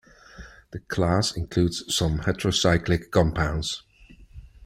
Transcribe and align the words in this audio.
The 0.71 0.79
class 0.79 1.37
includes 1.37 1.93
some 1.93 2.21
heterocyclic 2.21 3.11
compounds. 3.11 3.83